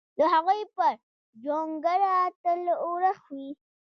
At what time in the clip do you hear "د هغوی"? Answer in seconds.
0.17-0.61